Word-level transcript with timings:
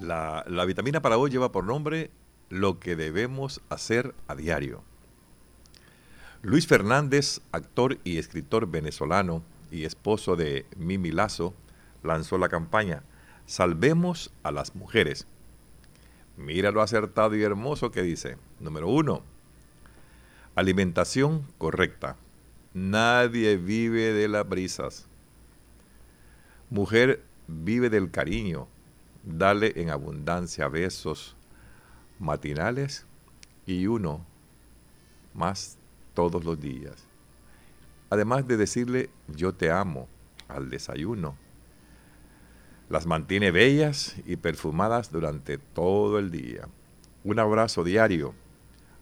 La, 0.00 0.64
vitamina 0.66 1.02
para 1.02 1.18
hoy 1.18 1.30
lleva 1.30 1.52
por 1.52 1.64
nombre 1.64 2.10
Lo 2.48 2.80
que 2.80 2.96
debemos 2.96 3.60
hacer 3.68 4.14
a 4.28 4.34
diario. 4.34 4.82
Luis 6.40 6.66
Fernández, 6.66 7.42
actor 7.52 7.98
y 8.02 8.16
escritor 8.16 8.66
venezolano 8.66 9.42
y 9.70 9.84
esposo 9.84 10.36
de 10.36 10.64
Mimi 10.74 11.10
Lazo, 11.10 11.54
lanzó 12.02 12.38
la 12.38 12.48
campaña 12.48 13.02
Salvemos 13.44 14.32
a 14.42 14.52
las 14.52 14.74
mujeres. 14.74 15.26
Mira 16.38 16.70
lo 16.70 16.80
acertado 16.80 17.36
y 17.36 17.42
hermoso 17.42 17.90
que 17.90 18.00
dice. 18.00 18.38
Número 18.58 18.88
uno, 18.88 19.22
alimentación 20.54 21.46
correcta. 21.58 22.16
Nadie 22.72 23.58
vive 23.58 24.14
de 24.14 24.28
las 24.28 24.48
brisas. 24.48 25.08
Mujer 26.70 27.22
vive 27.48 27.90
del 27.90 28.10
cariño. 28.10 28.66
Dale 29.22 29.72
en 29.76 29.90
abundancia 29.90 30.68
besos 30.68 31.36
matinales 32.18 33.06
y 33.66 33.86
uno 33.86 34.24
más 35.34 35.78
todos 36.14 36.44
los 36.44 36.60
días. 36.60 37.04
Además 38.08 38.46
de 38.46 38.56
decirle 38.56 39.10
yo 39.28 39.54
te 39.54 39.70
amo 39.70 40.08
al 40.48 40.70
desayuno. 40.70 41.36
Las 42.88 43.06
mantiene 43.06 43.50
bellas 43.52 44.16
y 44.26 44.36
perfumadas 44.36 45.12
durante 45.12 45.58
todo 45.58 46.18
el 46.18 46.30
día. 46.30 46.68
Un 47.22 47.38
abrazo 47.38 47.84
diario. 47.84 48.34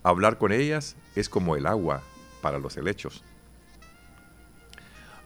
Hablar 0.02 0.38
con 0.38 0.52
ellas 0.52 0.96
es 1.16 1.28
como 1.28 1.56
el 1.56 1.66
agua 1.66 2.02
para 2.42 2.58
los 2.58 2.76
helechos. 2.76 3.22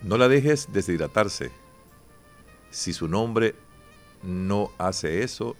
No 0.02 0.16
la 0.16 0.28
dejes 0.28 0.72
deshidratarse. 0.72 1.50
Si 2.70 2.92
su 2.92 3.08
nombre 3.08 3.54
no 4.22 4.70
hace 4.78 5.22
eso, 5.22 5.56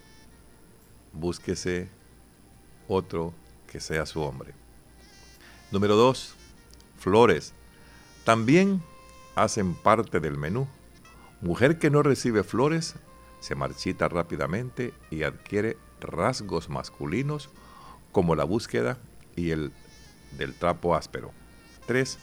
búsquese 1.11 1.89
otro 2.87 3.33
que 3.67 3.79
sea 3.79 4.05
su 4.05 4.21
hombre. 4.21 4.53
Número 5.71 5.95
dos, 5.95 6.35
flores. 6.97 7.53
También 8.23 8.81
hacen 9.35 9.73
parte 9.73 10.19
del 10.19 10.37
menú. 10.37 10.67
Mujer 11.41 11.79
que 11.79 11.89
no 11.89 12.03
recibe 12.03 12.43
flores 12.43 12.95
se 13.39 13.55
marchita 13.55 14.07
rápidamente 14.07 14.93
y 15.11 15.23
adquiere 15.23 15.77
rasgos 15.99 16.69
masculinos 16.69 17.49
como 18.11 18.35
la 18.35 18.45
búsqueda 18.45 18.97
y 19.35 19.51
el 19.51 19.73
del 20.37 20.53
trapo 20.53 20.95
áspero. 20.95 21.31
3. 21.87 22.17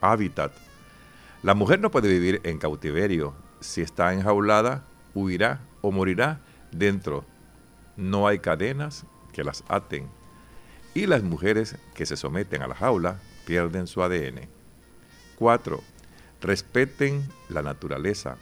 Hábitat. 0.00 0.52
La 1.42 1.54
mujer 1.54 1.80
no 1.80 1.90
puede 1.90 2.08
vivir 2.08 2.40
en 2.44 2.58
cautiverio. 2.58 3.34
Si 3.60 3.80
está 3.80 4.12
enjaulada, 4.12 4.84
huirá 5.14 5.60
o 5.80 5.90
morirá 5.90 6.40
dentro. 6.72 7.24
No 7.96 8.26
hay 8.26 8.38
cadenas 8.38 9.06
que 9.32 9.44
las 9.44 9.64
aten. 9.68 10.08
Y 10.94 11.06
las 11.06 11.22
mujeres 11.22 11.76
que 11.94 12.06
se 12.06 12.16
someten 12.16 12.62
a 12.62 12.66
la 12.66 12.74
jaula 12.74 13.20
pierden 13.46 13.86
su 13.86 14.02
ADN. 14.02 14.48
4. 15.38 15.80
Respeten 16.40 17.28
la 17.48 17.62
naturaleza. 17.62 18.36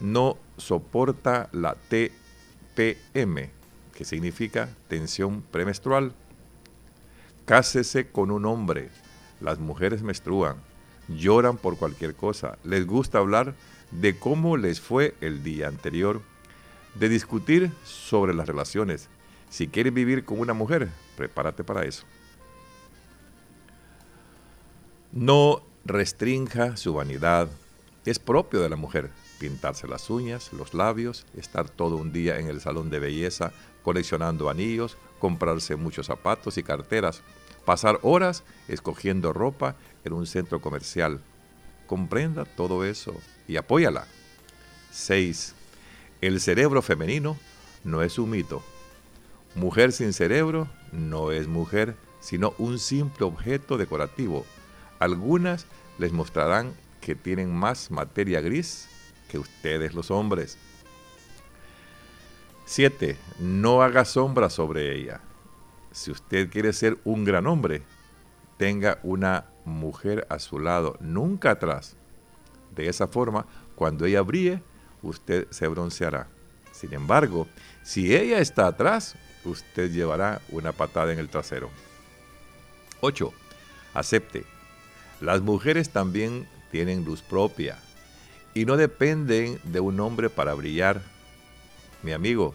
No 0.00 0.38
soporta 0.56 1.48
la 1.52 1.74
TPM, 1.74 3.50
que 3.94 4.04
significa 4.04 4.68
tensión 4.88 5.42
premenstrual. 5.42 6.12
Cásese 7.44 8.10
con 8.10 8.30
un 8.30 8.44
hombre. 8.44 8.90
Las 9.40 9.58
mujeres 9.58 10.02
menstruan, 10.02 10.56
lloran 11.08 11.56
por 11.58 11.76
cualquier 11.76 12.14
cosa, 12.14 12.58
les 12.64 12.86
gusta 12.86 13.18
hablar 13.18 13.54
de 14.00 14.18
cómo 14.18 14.56
les 14.56 14.80
fue 14.80 15.14
el 15.20 15.42
día 15.42 15.68
anterior, 15.68 16.20
de 16.94 17.08
discutir 17.08 17.70
sobre 17.84 18.34
las 18.34 18.46
relaciones. 18.46 19.08
Si 19.48 19.68
quieres 19.68 19.94
vivir 19.94 20.24
con 20.24 20.40
una 20.40 20.54
mujer, 20.54 20.88
prepárate 21.16 21.64
para 21.64 21.84
eso. 21.84 22.04
No 25.12 25.62
restrinja 25.84 26.76
su 26.76 26.94
vanidad. 26.94 27.48
Es 28.04 28.18
propio 28.18 28.60
de 28.60 28.68
la 28.68 28.76
mujer 28.76 29.10
pintarse 29.38 29.86
las 29.86 30.10
uñas, 30.10 30.52
los 30.52 30.74
labios, 30.74 31.26
estar 31.36 31.68
todo 31.68 31.96
un 31.96 32.12
día 32.12 32.38
en 32.38 32.48
el 32.48 32.60
salón 32.60 32.90
de 32.90 32.98
belleza 32.98 33.52
coleccionando 33.82 34.50
anillos, 34.50 34.96
comprarse 35.18 35.76
muchos 35.76 36.06
zapatos 36.06 36.58
y 36.58 36.62
carteras, 36.62 37.22
pasar 37.64 37.98
horas 38.02 38.42
escogiendo 38.68 39.32
ropa 39.32 39.76
en 40.04 40.12
un 40.12 40.26
centro 40.26 40.60
comercial. 40.60 41.20
Comprenda 41.86 42.44
todo 42.44 42.84
eso 42.84 43.14
y 43.46 43.56
apóyala. 43.56 44.06
6. 44.90 45.54
El 46.20 46.40
cerebro 46.40 46.82
femenino 46.82 47.36
no 47.84 48.02
es 48.02 48.18
un 48.18 48.30
mito. 48.30 48.62
Mujer 49.54 49.92
sin 49.92 50.12
cerebro 50.12 50.68
no 50.92 51.30
es 51.30 51.46
mujer, 51.46 51.96
sino 52.20 52.54
un 52.58 52.78
simple 52.78 53.24
objeto 53.24 53.78
decorativo. 53.78 54.44
Algunas 54.98 55.66
les 55.98 56.12
mostrarán 56.12 56.74
que 57.00 57.14
tienen 57.14 57.54
más 57.54 57.90
materia 57.90 58.40
gris 58.40 58.88
que 59.28 59.38
ustedes 59.38 59.94
los 59.94 60.10
hombres. 60.10 60.58
7. 62.64 63.16
No 63.38 63.82
haga 63.82 64.04
sombra 64.04 64.50
sobre 64.50 64.96
ella. 64.96 65.20
Si 65.92 66.10
usted 66.10 66.50
quiere 66.50 66.72
ser 66.72 66.98
un 67.04 67.24
gran 67.24 67.46
hombre, 67.46 67.82
tenga 68.58 68.98
una 69.02 69.46
mujer 69.66 70.26
a 70.30 70.38
su 70.38 70.58
lado, 70.58 70.96
nunca 71.00 71.50
atrás. 71.50 71.96
De 72.74 72.88
esa 72.88 73.06
forma, 73.08 73.46
cuando 73.74 74.06
ella 74.06 74.22
brille, 74.22 74.62
usted 75.02 75.46
se 75.50 75.68
bronceará. 75.68 76.28
Sin 76.72 76.94
embargo, 76.94 77.46
si 77.82 78.14
ella 78.14 78.38
está 78.38 78.66
atrás, 78.66 79.16
usted 79.44 79.90
llevará 79.90 80.40
una 80.50 80.72
patada 80.72 81.12
en 81.12 81.18
el 81.18 81.28
trasero. 81.28 81.70
8. 83.00 83.32
Acepte. 83.94 84.44
Las 85.20 85.40
mujeres 85.40 85.90
también 85.90 86.46
tienen 86.70 87.04
luz 87.04 87.22
propia 87.22 87.78
y 88.54 88.64
no 88.64 88.76
dependen 88.76 89.58
de 89.64 89.80
un 89.80 90.00
hombre 90.00 90.30
para 90.30 90.54
brillar. 90.54 91.02
Mi 92.02 92.12
amigo, 92.12 92.54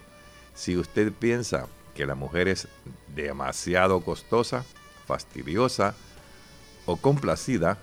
si 0.54 0.78
usted 0.78 1.12
piensa 1.12 1.68
que 1.96 2.06
la 2.06 2.16
mujer 2.16 2.48
es 2.48 2.68
demasiado 3.16 4.02
costosa, 4.02 4.64
fastidiosa 5.08 5.96
o 6.92 6.98
complacida, 6.98 7.78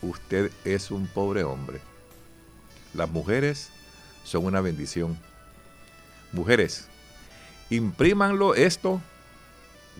usted 0.00 0.50
es 0.64 0.90
un 0.90 1.06
pobre 1.06 1.44
hombre. 1.44 1.80
Las 2.94 3.10
mujeres 3.10 3.70
son 4.24 4.46
una 4.46 4.60
bendición. 4.60 5.18
Mujeres, 6.32 6.88
imprímanlo 7.68 8.54
esto, 8.54 9.00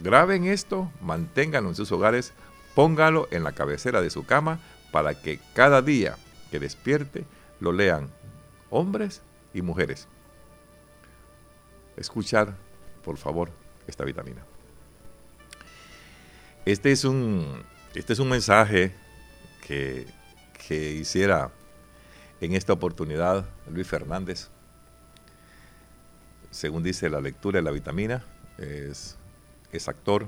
graben 0.02 0.44
esto, 0.44 0.90
manténganlo 1.02 1.68
en 1.70 1.76
sus 1.76 1.92
hogares, 1.92 2.32
póngalo 2.74 3.28
en 3.30 3.44
la 3.44 3.52
cabecera 3.52 4.00
de 4.00 4.10
su 4.10 4.24
cama 4.24 4.60
para 4.92 5.14
que 5.20 5.38
cada 5.54 5.82
día 5.82 6.16
que 6.50 6.58
despierte 6.58 7.26
lo 7.60 7.72
lean 7.72 8.08
hombres 8.70 9.20
y 9.52 9.60
mujeres. 9.60 10.08
Escuchar, 11.96 12.56
por 13.04 13.18
favor, 13.18 13.50
esta 13.86 14.04
vitamina. 14.04 14.42
Este 16.64 16.92
es 16.92 17.04
un, 17.04 17.62
este 17.94 18.12
es 18.12 18.18
un 18.18 18.28
mensaje 18.28 18.92
que, 19.66 20.06
que 20.66 20.92
hiciera 20.92 21.50
en 22.40 22.54
esta 22.54 22.72
oportunidad 22.72 23.44
Luis 23.70 23.86
Fernández. 23.86 24.48
Según 26.50 26.82
dice 26.82 27.08
la 27.08 27.20
lectura 27.20 27.58
de 27.58 27.62
la 27.62 27.70
vitamina, 27.70 28.24
es, 28.58 29.16
es 29.72 29.88
actor 29.88 30.26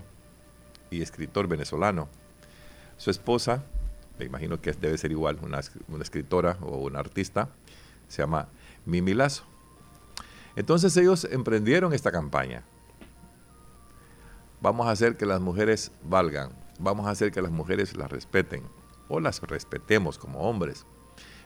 y 0.90 1.02
escritor 1.02 1.48
venezolano. 1.48 2.08
Su 2.96 3.10
esposa 3.10 3.64
me 4.18 4.24
imagino 4.24 4.60
que 4.60 4.72
debe 4.72 4.96
ser 4.96 5.10
igual, 5.10 5.38
una, 5.42 5.60
escritora 6.00 6.56
o 6.60 6.78
una 6.78 7.00
artista, 7.00 7.48
se 8.08 8.22
llama 8.22 8.48
Mimi 8.86 9.14
Lazo. 9.14 9.44
Entonces 10.56 10.96
ellos 10.96 11.24
emprendieron 11.24 11.92
esta 11.92 12.12
campaña. 12.12 12.62
Vamos 14.60 14.86
a 14.86 14.92
hacer 14.92 15.16
que 15.16 15.26
las 15.26 15.40
mujeres 15.40 15.90
valgan, 16.04 16.50
vamos 16.78 17.06
a 17.06 17.10
hacer 17.10 17.32
que 17.32 17.42
las 17.42 17.50
mujeres 17.50 17.96
las 17.96 18.10
respeten 18.10 18.62
o 19.08 19.20
las 19.20 19.40
respetemos 19.42 20.18
como 20.18 20.40
hombres. 20.40 20.86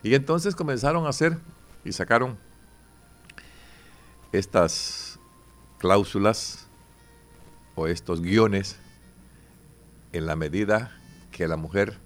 Y 0.03 0.15
entonces 0.15 0.55
comenzaron 0.55 1.07
a 1.07 1.11
hacer 1.11 1.39
y 1.85 1.93
sacaron 1.93 2.39
estas 4.33 5.19
cláusulas 5.79 6.69
o 7.75 7.87
estos 7.87 8.21
guiones 8.21 8.79
en 10.13 10.27
la 10.27 10.37
medida 10.37 11.01
que 11.31 11.49
la 11.49 11.57
mujer 11.57 11.99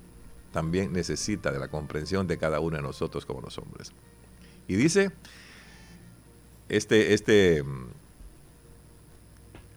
también 0.53 0.93
necesita 0.93 1.51
de 1.51 1.59
la 1.59 1.69
comprensión 1.69 2.27
de 2.27 2.39
cada 2.39 2.61
uno 2.61 2.77
de 2.77 2.83
nosotros 2.83 3.25
como 3.25 3.41
los 3.41 3.57
hombres. 3.59 3.93
Y 4.69 4.77
dice, 4.77 5.13
este, 6.69 7.15
este, 7.15 7.65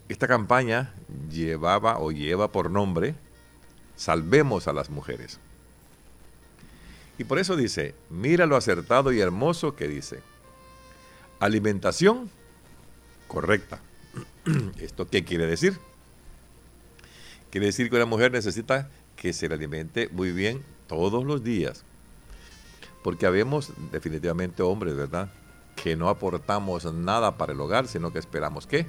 esta 0.10 0.28
campaña 0.28 0.94
llevaba 1.30 2.00
o 2.00 2.12
lleva 2.12 2.52
por 2.52 2.70
nombre 2.70 3.16
Salvemos 3.96 4.68
a 4.68 4.74
las 4.74 4.90
mujeres. 4.90 5.40
Y 7.18 7.24
por 7.24 7.40
eso 7.40 7.56
dice, 7.56 7.96
mira 8.10 8.46
lo 8.46 8.58
acertado 8.58 9.12
y 9.14 9.22
hermoso 9.22 9.76
que 9.76 9.88
dice, 9.88 10.22
alimentación 11.40 12.30
correcta. 13.28 13.80
¿Esto 14.80 15.08
qué 15.08 15.24
quiere 15.24 15.46
decir? 15.46 15.78
Quiere 17.52 17.68
decir 17.68 17.90
que 17.90 17.96
una 17.96 18.06
mujer 18.06 18.32
necesita 18.32 18.90
que 19.16 19.32
se 19.32 19.48
le 19.48 19.56
alimente 19.56 20.10
muy 20.12 20.32
bien 20.32 20.62
todos 20.88 21.24
los 21.24 21.44
días. 21.44 21.86
Porque 23.02 23.26
habemos 23.26 23.72
definitivamente 23.92 24.62
hombres, 24.64 24.96
¿verdad? 24.96 25.32
Que 25.76 25.96
no 25.96 26.10
aportamos 26.10 26.92
nada 26.94 27.38
para 27.38 27.54
el 27.54 27.62
hogar, 27.62 27.88
sino 27.88 28.12
que 28.12 28.20
esperamos 28.20 28.68
que 28.68 28.88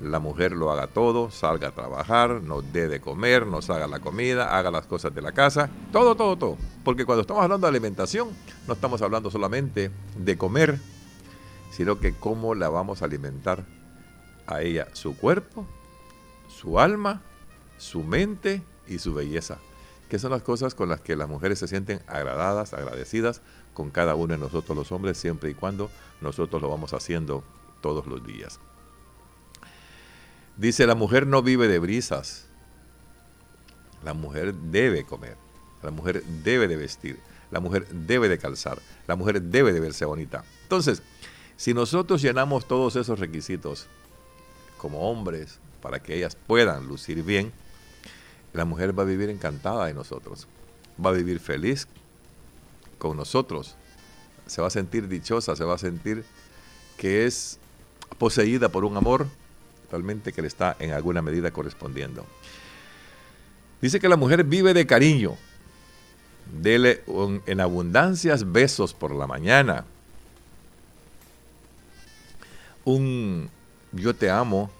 la 0.00 0.18
mujer 0.18 0.52
lo 0.52 0.70
haga 0.70 0.88
todo, 0.88 1.30
salga 1.30 1.68
a 1.68 1.72
trabajar, 1.72 2.42
nos 2.42 2.72
dé 2.72 2.88
de 2.88 3.00
comer, 3.00 3.46
nos 3.46 3.70
haga 3.70 3.86
la 3.86 4.00
comida, 4.00 4.56
haga 4.56 4.70
las 4.70 4.86
cosas 4.86 5.14
de 5.14 5.22
la 5.22 5.32
casa, 5.32 5.70
todo, 5.92 6.14
todo, 6.14 6.36
todo. 6.36 6.56
Porque 6.84 7.04
cuando 7.06 7.22
estamos 7.22 7.42
hablando 7.42 7.66
de 7.66 7.70
alimentación, 7.70 8.28
no 8.66 8.74
estamos 8.74 9.00
hablando 9.02 9.30
solamente 9.30 9.90
de 10.18 10.36
comer, 10.36 10.78
sino 11.70 11.98
que 11.98 12.14
cómo 12.14 12.54
la 12.54 12.68
vamos 12.68 13.02
a 13.02 13.06
alimentar 13.06 13.64
a 14.46 14.62
ella, 14.62 14.88
su 14.92 15.16
cuerpo, 15.16 15.66
su 16.48 16.78
alma, 16.78 17.22
su 17.78 18.02
mente 18.02 18.62
y 18.86 18.98
su 18.98 19.14
belleza, 19.14 19.58
que 20.08 20.18
son 20.18 20.30
las 20.30 20.42
cosas 20.42 20.74
con 20.74 20.88
las 20.88 21.00
que 21.00 21.16
las 21.16 21.28
mujeres 21.28 21.58
se 21.58 21.68
sienten 21.68 22.00
agradadas, 22.06 22.74
agradecidas 22.74 23.40
con 23.74 23.90
cada 23.90 24.14
uno 24.14 24.34
de 24.34 24.38
nosotros 24.38 24.76
los 24.76 24.92
hombres, 24.92 25.18
siempre 25.18 25.50
y 25.50 25.54
cuando 25.54 25.90
nosotros 26.20 26.62
lo 26.62 26.68
vamos 26.68 26.92
haciendo 26.92 27.42
todos 27.80 28.06
los 28.06 28.24
días. 28.24 28.60
Dice, 30.56 30.86
la 30.86 30.94
mujer 30.94 31.26
no 31.26 31.42
vive 31.42 31.68
de 31.68 31.78
brisas. 31.78 32.46
La 34.02 34.14
mujer 34.14 34.54
debe 34.54 35.04
comer. 35.04 35.36
La 35.82 35.90
mujer 35.90 36.22
debe 36.24 36.66
de 36.66 36.76
vestir. 36.76 37.18
La 37.50 37.60
mujer 37.60 37.86
debe 37.88 38.28
de 38.28 38.38
calzar. 38.38 38.80
La 39.06 39.16
mujer 39.16 39.42
debe 39.42 39.72
de 39.72 39.80
verse 39.80 40.04
bonita. 40.04 40.44
Entonces, 40.62 41.02
si 41.56 41.74
nosotros 41.74 42.22
llenamos 42.22 42.66
todos 42.66 42.96
esos 42.96 43.18
requisitos 43.18 43.86
como 44.78 45.10
hombres 45.10 45.58
para 45.82 46.02
que 46.02 46.16
ellas 46.16 46.36
puedan 46.46 46.86
lucir 46.86 47.22
bien, 47.22 47.52
la 48.52 48.64
mujer 48.64 48.98
va 48.98 49.02
a 49.02 49.06
vivir 49.06 49.28
encantada 49.28 49.86
de 49.86 49.94
nosotros. 49.94 50.48
Va 51.04 51.10
a 51.10 51.14
vivir 51.14 51.38
feliz 51.40 51.86
con 52.98 53.16
nosotros. 53.16 53.76
Se 54.46 54.62
va 54.62 54.68
a 54.68 54.70
sentir 54.70 55.08
dichosa, 55.08 55.54
se 55.54 55.64
va 55.64 55.74
a 55.74 55.78
sentir 55.78 56.24
que 56.96 57.26
es 57.26 57.58
poseída 58.18 58.70
por 58.70 58.84
un 58.84 58.96
amor 58.96 59.26
realmente 59.90 60.32
que 60.32 60.42
le 60.42 60.48
está 60.48 60.76
en 60.78 60.92
alguna 60.92 61.22
medida 61.22 61.50
correspondiendo. 61.50 62.26
Dice 63.80 64.00
que 64.00 64.08
la 64.08 64.16
mujer 64.16 64.44
vive 64.44 64.74
de 64.74 64.86
cariño. 64.86 65.36
Dele 66.60 67.02
en 67.46 67.60
abundancias 67.60 68.52
besos 68.52 68.94
por 68.94 69.14
la 69.14 69.26
mañana. 69.26 69.84
Un 72.84 73.50
yo 73.92 74.14
te 74.14 74.30
amo 74.30 74.70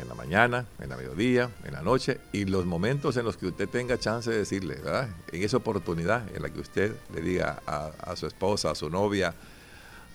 en 0.00 0.08
la 0.08 0.14
mañana, 0.14 0.66
en 0.80 0.88
la 0.88 0.96
mediodía, 0.96 1.50
en 1.64 1.72
la 1.72 1.82
noche 1.82 2.20
y 2.32 2.44
los 2.44 2.66
momentos 2.66 3.16
en 3.16 3.24
los 3.24 3.36
que 3.36 3.46
usted 3.46 3.68
tenga 3.68 3.98
chance 3.98 4.30
de 4.30 4.38
decirle, 4.38 4.76
¿verdad? 4.76 5.08
En 5.32 5.42
esa 5.42 5.56
oportunidad 5.56 6.22
en 6.34 6.42
la 6.42 6.50
que 6.50 6.60
usted 6.60 6.94
le 7.14 7.20
diga 7.20 7.62
a 7.66 8.16
su 8.16 8.26
esposa, 8.26 8.70
a 8.70 8.74
su 8.74 8.90
novia, 8.90 9.34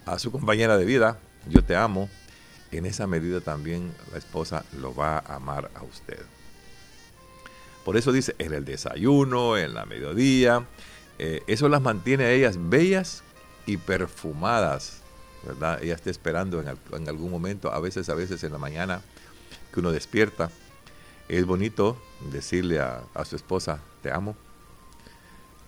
a 0.06 0.19
su 0.19 0.31
compañera 0.31 0.78
de 0.78 0.86
vida, 0.86 1.18
yo 1.50 1.64
te 1.64 1.76
amo, 1.76 2.10
en 2.78 2.86
esa 2.86 3.08
medida 3.08 3.42
también 3.42 3.94
la 4.12 4.18
esposa 4.18 4.66
lo 4.80 4.96
va 4.96 5.18
a 5.20 5.36
amar 5.36 5.70
a 5.75 5.84
usted. 5.84 6.20
Por 7.86 7.98
eso 7.98 8.12
dice, 8.12 8.36
en 8.40 8.54
el 8.54 8.66
desayuno, 8.66 9.58
en 9.58 9.74
la 9.74 9.86
mediodía, 9.86 10.66
eh, 11.20 11.44
eso 11.48 11.68
las 11.70 11.81
mantiene 11.81 12.24
a 12.25 12.31
ellas 12.31 12.58
bellas 12.58 13.24
y 13.66 13.78
perfumadas, 13.78 15.02
¿verdad? 15.46 15.84
Ella 15.84 15.96
está 15.96 16.10
esperando 16.10 16.62
en, 16.62 17.08
algún 17.08 17.31
momento, 17.31 17.72
a 17.72 17.80
veces, 17.80 18.10
a 18.10 18.16
veces 18.16 18.44
en 18.44 18.54
la 18.54 18.58
mañana, 18.58 19.02
que 19.74 19.80
uno 19.80 19.92
despierta. 19.92 20.50
Es 21.28 21.46
bonito 21.46 21.98
decirle 22.31 22.80
a, 22.80 23.04
a 23.14 23.26
su 23.26 23.36
esposa, 23.36 23.80
te 24.02 24.12
amo. 24.12 24.36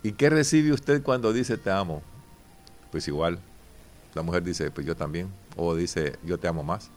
¿Y 0.04 0.14
qué 0.14 0.30
recibe 0.30 0.72
usted 0.72 1.02
cuando 1.04 1.34
dice 1.34 1.58
te 1.58 1.72
amo? 1.72 2.02
Pues 2.92 3.08
igual, 3.08 3.40
la 4.14 4.22
mujer 4.22 4.44
dice, 4.44 4.72
pues 4.72 4.88
yo 4.88 4.96
también. 4.96 5.30
O 5.56 5.76
dice, 5.76 6.18
yo 6.24 6.38
te 6.38 6.48
amo 6.48 6.64
más. 6.64 6.90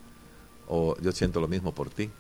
O 0.67 0.97
yo 1.01 1.13
siento 1.13 1.41
lo 1.41 1.49
mismo 1.49 1.73
por 1.73 1.91
ti. 1.91 2.11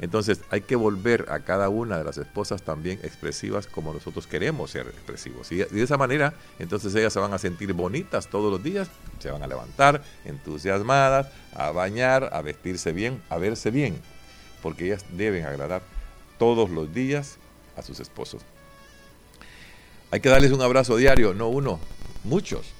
Entonces 0.00 0.40
hay 0.50 0.60
que 0.60 0.76
volver 0.76 1.26
a 1.28 1.40
cada 1.40 1.68
una 1.68 1.98
de 1.98 2.04
las 2.04 2.18
esposas 2.18 2.62
también 2.62 3.00
expresivas 3.02 3.66
como 3.66 3.92
nosotros 3.92 4.28
queremos 4.28 4.70
ser 4.70 4.86
expresivos. 4.86 5.50
Y 5.50 5.56
de 5.56 5.82
esa 5.82 5.96
manera, 5.96 6.34
entonces 6.60 6.94
ellas 6.94 7.12
se 7.12 7.18
van 7.18 7.32
a 7.34 7.38
sentir 7.38 7.72
bonitas 7.72 8.28
todos 8.28 8.52
los 8.52 8.62
días, 8.62 8.88
se 9.18 9.30
van 9.30 9.42
a 9.42 9.48
levantar 9.48 10.02
entusiasmadas, 10.24 11.28
a 11.52 11.72
bañar, 11.72 12.30
a 12.32 12.42
vestirse 12.42 12.92
bien, 12.92 13.20
a 13.28 13.38
verse 13.38 13.72
bien, 13.72 14.00
porque 14.62 14.86
ellas 14.86 15.04
deben 15.16 15.44
agradar 15.46 15.82
todos 16.38 16.70
los 16.70 16.94
días 16.94 17.38
a 17.76 17.82
sus 17.82 17.98
esposos. 17.98 18.42
Hay 20.12 20.20
que 20.20 20.28
darles 20.28 20.52
un 20.52 20.62
abrazo 20.62 20.96
diario, 20.96 21.34
no 21.34 21.48
uno, 21.48 21.80
muchos 22.22 22.72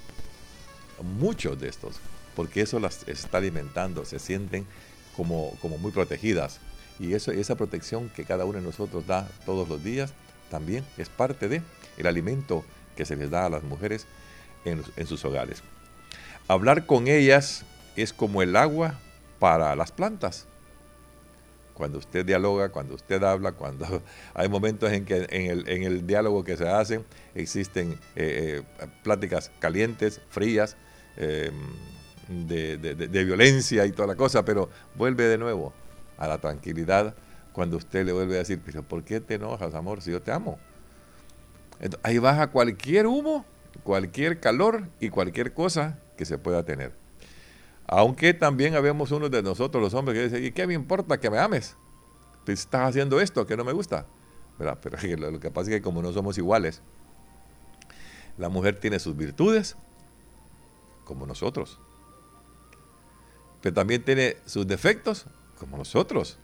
muchos 1.02 1.58
de 1.60 1.68
estos, 1.68 1.96
porque 2.38 2.60
eso 2.60 2.78
las 2.78 3.02
está 3.08 3.38
alimentando, 3.38 4.04
se 4.04 4.20
sienten 4.20 4.64
como, 5.16 5.58
como 5.60 5.76
muy 5.76 5.90
protegidas. 5.90 6.60
Y 7.00 7.14
eso, 7.14 7.32
esa 7.32 7.56
protección 7.56 8.10
que 8.10 8.24
cada 8.24 8.44
uno 8.44 8.58
de 8.58 8.64
nosotros 8.64 9.08
da 9.08 9.28
todos 9.44 9.68
los 9.68 9.82
días 9.82 10.12
también 10.48 10.84
es 10.98 11.08
parte 11.08 11.48
de 11.48 11.62
el 11.96 12.06
alimento 12.06 12.64
que 12.94 13.04
se 13.04 13.16
les 13.16 13.28
da 13.28 13.46
a 13.46 13.50
las 13.50 13.64
mujeres 13.64 14.06
en, 14.64 14.84
en 14.96 15.06
sus 15.08 15.24
hogares. 15.24 15.64
Hablar 16.46 16.86
con 16.86 17.08
ellas 17.08 17.64
es 17.96 18.12
como 18.12 18.40
el 18.40 18.54
agua 18.54 19.00
para 19.40 19.74
las 19.74 19.90
plantas 19.90 20.46
cuando 21.74 21.98
usted 21.98 22.24
dialoga, 22.24 22.68
cuando 22.68 22.94
usted 22.94 23.20
habla, 23.24 23.50
cuando 23.50 24.00
hay 24.34 24.48
momentos 24.48 24.92
en 24.92 25.04
que 25.04 25.26
en 25.28 25.82
el, 25.82 26.06
diálogo 26.06 26.44
que 26.44 26.56
se 26.56 26.68
hace 26.68 27.00
existen 27.34 27.94
eh, 28.14 28.62
eh, 28.80 28.86
pláticas 29.02 29.50
calientes, 29.58 30.20
frías, 30.30 30.76
Em, 31.18 31.52
de, 32.28 33.24
violencia 33.24 33.86
y 33.86 33.92
toda 33.92 34.08
la 34.08 34.16
cosa, 34.16 34.44
pero 34.44 34.68
vuelve 34.94 35.24
de 35.24 35.38
nuevo 35.38 35.72
a 36.18 36.28
la 36.28 36.38
tranquilidad 36.38 37.14
cuando 37.52 37.76
usted 37.76 38.04
le 38.04 38.12
vuelve 38.12 38.36
a 38.36 38.38
decir, 38.38 38.60
pero 38.64 38.82
¿por 38.82 39.02
qué 39.02 39.20
te 39.20 39.34
enojas, 39.34 39.74
amor, 39.74 40.00
si 40.02 40.10
yo 40.10 40.22
te 40.22 40.32
amo? 40.32 40.58
ahí 42.02 42.18
baja 42.18 42.48
cualquier 42.48 43.06
humo, 43.06 43.44
cualquier 43.84 44.40
calor 44.40 44.88
y 45.00 45.10
cualquier 45.10 45.52
cosa 45.54 45.98
que 46.16 46.24
se 46.24 46.36
pueda 46.36 46.64
tener. 46.64 46.92
Aunque 47.86 48.34
también 48.34 48.74
habemos 48.74 49.12
unos 49.12 49.30
de 49.30 49.42
nosotros, 49.42 49.82
los 49.82 49.94
hombres, 49.94 50.18
que 50.18 50.24
dicen, 50.24 50.44
¿y 50.44 50.50
qué 50.50 50.66
me 50.66 50.74
importa 50.74 51.18
que 51.18 51.30
me 51.30 51.38
ames? 51.38 51.76
Estás 52.46 52.88
haciendo 52.88 53.20
esto 53.20 53.46
que 53.46 53.56
no 53.56 53.64
me 53.64 53.72
gusta. 53.72 54.06
Pero 54.58 54.76
lo 55.30 55.38
que 55.38 55.50
pasa 55.50 55.70
es 55.70 55.76
que 55.76 55.82
como 55.82 56.02
no 56.02 56.12
somos 56.12 56.36
iguales, 56.36 56.82
la 58.36 58.48
mujer 58.48 58.78
tiene 58.78 58.98
sus 58.98 59.16
virtudes 59.16 59.76
como 61.04 61.26
nosotros. 61.26 61.80
Pero 63.60 63.74
también 63.74 64.02
tiene 64.02 64.36
sus 64.46 64.66
defectos 64.66 65.26
como 65.58 65.76
nosotros. 65.76 66.38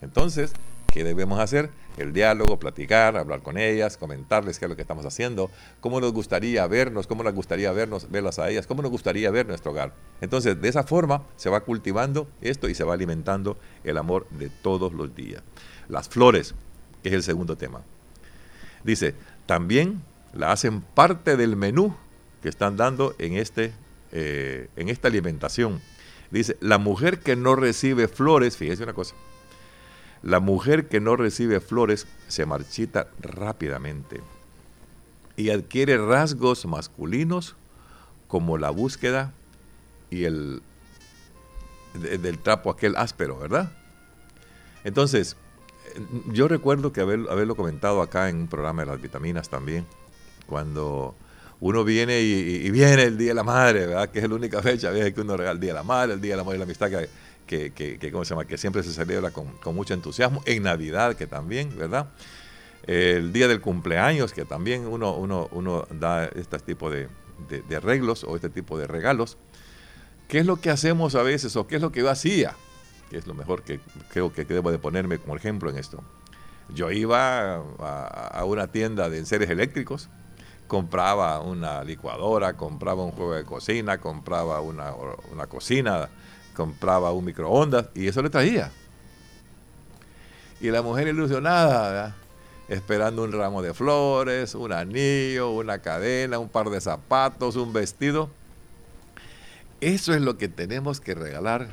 Entonces, 0.00 0.52
¿qué 0.92 1.04
debemos 1.04 1.38
hacer? 1.38 1.70
El 1.98 2.12
diálogo, 2.12 2.58
platicar, 2.58 3.16
hablar 3.16 3.42
con 3.42 3.58
ellas, 3.58 3.96
comentarles 3.96 4.58
qué 4.58 4.64
es 4.64 4.68
lo 4.70 4.76
que 4.76 4.82
estamos 4.82 5.04
haciendo, 5.04 5.50
cómo 5.80 6.00
nos 6.00 6.12
gustaría 6.12 6.66
vernos, 6.66 7.06
cómo 7.06 7.22
nos 7.22 7.34
gustaría 7.34 7.72
vernos, 7.72 8.10
verlas 8.10 8.38
a 8.38 8.48
ellas, 8.48 8.66
cómo 8.66 8.80
nos 8.80 8.90
gustaría 8.90 9.30
ver 9.30 9.46
nuestro 9.46 9.72
hogar. 9.72 9.92
Entonces, 10.20 10.60
de 10.60 10.68
esa 10.68 10.84
forma 10.84 11.24
se 11.36 11.50
va 11.50 11.60
cultivando 11.60 12.28
esto 12.40 12.68
y 12.68 12.74
se 12.74 12.84
va 12.84 12.94
alimentando 12.94 13.58
el 13.84 13.98
amor 13.98 14.26
de 14.30 14.48
todos 14.48 14.92
los 14.94 15.14
días. 15.14 15.42
Las 15.88 16.08
flores, 16.08 16.54
que 17.02 17.10
es 17.10 17.14
el 17.14 17.22
segundo 17.22 17.56
tema. 17.56 17.82
Dice, 18.84 19.14
también 19.46 20.02
la 20.32 20.52
hacen 20.52 20.80
parte 20.80 21.36
del 21.36 21.56
menú 21.56 21.94
que 22.42 22.48
están 22.48 22.76
dando 22.76 23.14
en, 23.18 23.34
este, 23.36 23.72
eh, 24.12 24.68
en 24.76 24.88
esta 24.88 25.08
alimentación. 25.08 25.80
Dice, 26.30 26.56
la 26.60 26.78
mujer 26.78 27.18
que 27.20 27.36
no 27.36 27.56
recibe 27.56 28.06
flores, 28.08 28.56
fíjese 28.56 28.84
una 28.84 28.92
cosa, 28.92 29.14
la 30.22 30.40
mujer 30.40 30.88
que 30.88 31.00
no 31.00 31.16
recibe 31.16 31.60
flores 31.60 32.06
se 32.28 32.46
marchita 32.46 33.08
rápidamente 33.20 34.20
y 35.36 35.50
adquiere 35.50 35.96
rasgos 35.98 36.66
masculinos 36.66 37.56
como 38.28 38.58
la 38.58 38.70
búsqueda 38.70 39.32
y 40.10 40.24
el 40.24 40.62
del 41.94 42.38
trapo 42.38 42.70
aquel 42.70 42.94
áspero, 42.96 43.38
¿verdad? 43.38 43.72
Entonces, 44.84 45.36
yo 46.26 46.46
recuerdo 46.46 46.92
que 46.92 47.00
haberlo 47.00 47.56
comentado 47.56 48.00
acá 48.02 48.28
en 48.28 48.36
un 48.36 48.48
programa 48.48 48.82
de 48.82 48.90
las 48.90 49.02
vitaminas 49.02 49.48
también, 49.48 49.86
cuando 50.46 51.16
uno 51.60 51.84
viene 51.84 52.20
y, 52.20 52.70
viene 52.70 53.02
el 53.04 53.18
Día 53.18 53.28
de 53.28 53.34
la 53.34 53.44
Madre, 53.44 53.86
¿verdad? 53.86 54.08
Que 54.08 54.20
es 54.20 54.28
la 54.28 54.34
única 54.34 54.62
fecha 54.62 54.92
que 54.92 55.20
uno 55.20 55.36
regala 55.36 55.54
el 55.54 55.60
Día 55.60 55.70
de 55.70 55.78
la 55.78 55.82
Madre, 55.82 56.14
el 56.14 56.20
Día 56.20 56.32
de 56.32 56.36
la 56.38 56.44
Madre 56.44 56.56
y 56.56 56.58
la 56.58 56.64
Amistad, 56.64 56.90
que, 57.46 57.72
que, 57.72 57.98
que, 57.98 58.12
¿cómo 58.12 58.24
se 58.24 58.30
llama? 58.30 58.46
que 58.46 58.56
siempre 58.56 58.82
se 58.82 58.92
celebra 58.92 59.30
con, 59.30 59.74
mucho 59.74 59.94
entusiasmo, 59.94 60.42
en 60.46 60.62
Navidad, 60.62 61.16
que 61.16 61.26
también, 61.26 61.76
¿verdad? 61.76 62.08
El 62.86 63.32
día 63.32 63.46
del 63.46 63.60
cumpleaños, 63.60 64.32
que 64.32 64.44
también 64.44 64.86
uno, 64.86 65.14
uno, 65.14 65.48
uno 65.52 65.86
da 65.90 66.26
este 66.26 66.58
tipo 66.60 66.90
de, 66.90 67.08
de, 67.48 67.76
arreglos 67.76 68.24
o 68.24 68.36
este 68.36 68.48
tipo 68.48 68.78
de 68.78 68.86
regalos. 68.86 69.36
¿Qué 70.28 70.38
es 70.38 70.46
lo 70.46 70.56
que 70.56 70.70
hacemos 70.70 71.14
a 71.14 71.22
veces 71.22 71.56
o 71.56 71.66
qué 71.66 71.76
es 71.76 71.82
lo 71.82 71.92
que 71.92 72.00
yo 72.00 72.10
hacía? 72.10 72.54
Que 73.10 73.18
es 73.18 73.26
lo 73.26 73.34
mejor 73.34 73.62
que 73.62 73.80
creo 74.10 74.32
que 74.32 74.44
debo 74.44 74.70
de 74.70 74.78
ponerme 74.78 75.18
como 75.18 75.36
ejemplo 75.36 75.70
en 75.70 75.78
esto. 75.78 76.02
Yo 76.72 76.90
iba 76.90 77.56
a, 77.56 78.44
una 78.44 78.68
tienda 78.68 79.10
de 79.10 79.18
enseres 79.18 79.50
eléctricos, 79.50 80.08
compraba 80.70 81.40
una 81.40 81.82
licuadora, 81.82 82.56
compraba 82.56 83.02
un 83.02 83.10
juego 83.10 83.34
de 83.34 83.44
cocina, 83.44 83.98
compraba 83.98 84.60
una, 84.60 84.94
una 85.32 85.48
cocina, 85.48 86.08
compraba 86.54 87.10
un 87.10 87.24
microondas 87.24 87.88
y 87.92 88.06
eso 88.06 88.22
le 88.22 88.30
traía. 88.30 88.70
Y 90.60 90.70
la 90.70 90.80
mujer 90.80 91.08
ilusionada, 91.08 92.14
esperando 92.68 93.24
un 93.24 93.32
ramo 93.32 93.62
de 93.62 93.74
flores, 93.74 94.54
un 94.54 94.72
anillo, 94.72 95.50
una 95.50 95.80
cadena, 95.80 96.38
un 96.38 96.48
par 96.48 96.70
de 96.70 96.80
zapatos, 96.80 97.56
un 97.56 97.72
vestido. 97.72 98.30
Eso 99.80 100.14
es 100.14 100.20
lo 100.20 100.38
que 100.38 100.46
tenemos 100.46 101.00
que 101.00 101.16
regalar. 101.16 101.66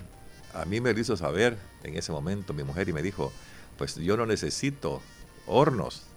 A 0.56 0.66
mí 0.66 0.82
me 0.82 0.92
lo 0.92 1.00
hizo 1.00 1.16
saber 1.16 1.56
en 1.84 1.96
ese 1.96 2.12
momento 2.12 2.52
mi 2.52 2.64
mujer 2.64 2.90
y 2.90 2.94
me 2.94 3.04
dijo, 3.04 3.32
pues 3.78 3.94
yo 3.94 4.18
no 4.18 4.26
necesito 4.26 5.04
hornos, 5.46 6.08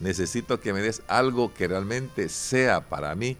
necesito 0.00 0.60
que 0.60 0.72
me 0.72 0.80
des 0.80 1.02
algo 1.08 1.52
que 1.54 1.68
realmente 1.68 2.28
sea 2.28 2.88
para 2.88 3.14
mí, 3.14 3.36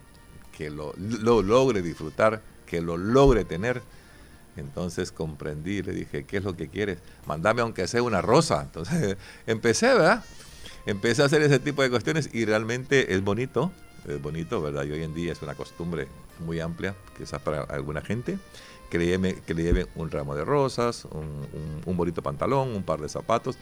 que 0.57 0.71
lo, 0.71 0.95
lo 0.97 1.43
logre 1.43 1.83
disfrutar, 1.83 2.43
que 2.67 2.81
lo 2.81 2.97
logre 2.97 3.45
tener 3.45 3.83
entonces 4.57 5.11
comprendí, 5.11 5.83
le 5.83 5.93
dije, 5.93 6.25
¿qué 6.25 6.39
es 6.39 6.45
lo 6.45 6.57
que 6.57 6.69
quieres? 6.69 6.99
Mándame 7.27 7.63
aunque 7.63 7.87
sea 7.87 8.03
una 8.03 8.23
rosa. 8.23 8.63
Entonces 8.63 9.17
empecé, 9.47 9.89
¿verdad? 9.89 10.25
Empecé 10.87 11.23
a 11.23 11.27
hacer 11.27 11.43
ese 11.43 11.59
tipo 11.59 11.83
de 11.83 11.91
cuestiones 11.91 12.31
y 12.33 12.45
realmente 12.45 13.15
es 13.15 13.23
bonito, 13.23 13.73
es 14.07 14.21
bonito, 14.21 14.61
¿verdad? 14.61 14.85
Y 14.85 14.93
hoy 14.93 15.03
en 15.03 15.15
día 15.15 15.33
es 15.33 15.43
una 15.43 15.55
costumbre 15.55 16.09
muy 16.41 16.61
amplia, 16.61 16.95
quizás 17.17 17.41
para 17.41 17.63
alguna 17.63 18.03
gente, 18.03 18.39
que 18.91 18.99
le, 18.99 19.07
lleve, 19.07 19.41
que 19.47 19.55
lleven 19.55 19.87
un 19.95 20.11
ramo 20.11 20.35
de 20.35 20.45
rosas, 20.45 21.07
un, 21.07 21.97
bonito 21.97 22.23
pantalón, 22.23 22.69
un 22.69 22.83
par 22.83 23.01
de 23.01 23.09
zapatos. 23.09 23.57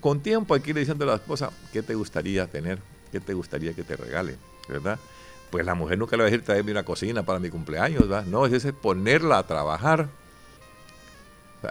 Con, 0.00 0.20
tiempo 0.20 0.54
hay 0.54 0.60
que 0.60 0.70
ir 0.70 0.76
diciendo 0.76 1.04
a 1.04 1.08
la 1.08 1.14
esposa, 1.14 1.50
¿qué 1.72 1.82
te 1.82 1.94
gustaría 1.94 2.46
tener? 2.46 2.78
¿Qué 3.10 3.20
te 3.20 3.34
gustaría 3.34 3.74
que 3.74 3.82
te 3.82 3.96
regale? 3.96 4.36
¿Verdad? 4.68 4.98
pues 5.54 5.64
la 5.64 5.76
mujer 5.76 5.98
nunca 5.98 6.16
le 6.16 6.24
va 6.24 6.26
a 6.26 6.30
decir 6.32 6.44
traerme 6.44 6.72
una 6.72 6.82
cocina 6.82 7.22
para 7.22 7.38
mi 7.38 7.48
cumpleaños, 7.48 8.08
¿verdad? 8.08 8.26
No, 8.26 8.44
es 8.44 8.52
ese 8.52 8.72
ponerla 8.72 9.38
a 9.38 9.46
trabajar. 9.46 10.08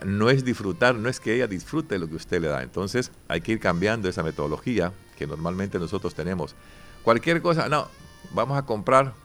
no 0.06 0.30
es 0.30 0.46
disfrutar, 0.46 0.96
no 0.96 1.10
es 1.10 1.20
que 1.20 1.36
ella 1.36 1.48
disfrute 1.48 2.00
lo 2.00 2.08
que 2.08 2.16
usted 2.16 2.40
le 2.40 2.48
da. 2.48 2.64
Entonces 2.64 3.12
hay 3.28 3.42
que 3.42 3.52
ir 3.52 3.60
cambiando 3.60 4.08
esa 4.08 4.24
metodología 4.24 4.94
que 5.18 5.28
normalmente 5.28 5.80
nosotros 5.80 6.16
tenemos. 6.16 6.56
Cualquier 7.04 7.42
cosa, 7.42 7.68
no, 7.68 7.90
vamos 8.32 8.58
a 8.58 8.66
comprar 8.66 9.16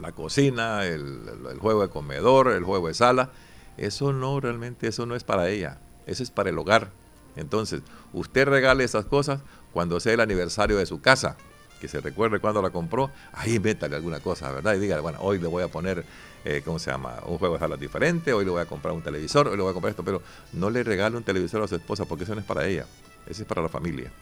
la 0.00 0.10
cocina, 0.10 0.84
el, 0.84 1.58
juego 1.60 1.82
de 1.82 1.90
comedor, 1.90 2.50
el 2.50 2.64
juego 2.64 2.88
de 2.88 2.94
sala. 2.94 3.30
Eso 3.76 4.12
no, 4.12 4.40
realmente 4.40 4.88
eso 4.88 5.06
no 5.06 5.14
es 5.14 5.22
para 5.22 5.48
ella. 5.48 5.78
Eso 6.08 6.24
es 6.24 6.32
para 6.32 6.50
el 6.50 6.58
hogar. 6.58 6.90
Entonces, 7.36 7.82
usted 8.12 8.46
regale 8.46 8.84
esas 8.84 9.04
cosas 9.04 9.40
cuando 9.72 10.00
sea 10.00 10.14
el 10.14 10.20
aniversario 10.20 10.76
de 10.78 10.86
su 10.86 11.00
casa 11.00 11.36
que 11.80 11.88
se 11.88 12.00
recuerde 12.00 12.38
cuando 12.38 12.60
la 12.60 12.70
compró, 12.70 13.10
ahí 13.32 13.58
métale 13.58 13.96
alguna 13.96 14.20
cosa, 14.20 14.52
¿verdad? 14.52 14.74
Y 14.74 14.78
diga, 14.78 15.00
bueno, 15.00 15.18
hoy 15.22 15.38
le 15.38 15.48
voy 15.48 15.62
a 15.62 15.68
poner, 15.68 16.04
eh, 16.44 16.60
¿cómo 16.64 16.78
se 16.78 16.90
llama? 16.90 17.14
Un 17.24 17.38
juego 17.38 17.54
de 17.54 17.60
salas 17.60 17.80
diferente, 17.80 18.32
hoy 18.34 18.44
le 18.44 18.50
voy 18.50 18.60
a 18.60 18.66
comprar 18.66 18.94
un 18.94 19.02
televisor, 19.02 19.48
hoy 19.48 19.56
le 19.56 19.62
voy 19.62 19.70
a 19.70 19.72
comprar 19.72 19.90
esto, 19.90 20.04
pero 20.04 20.22
no 20.52 20.68
le 20.68 20.84
regale 20.84 21.16
un 21.16 21.24
televisor 21.24 21.62
a 21.62 21.68
su 21.68 21.74
esposa 21.74 22.04
porque 22.04 22.24
eso 22.24 22.34
no 22.34 22.40
es 22.42 22.46
para 22.46 22.66
ella, 22.66 22.84
eso 23.26 23.42
es 23.42 23.48
para 23.48 23.62
la 23.62 23.70
familia. 23.70 24.12